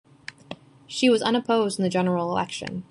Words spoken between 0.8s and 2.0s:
She was unopposed in the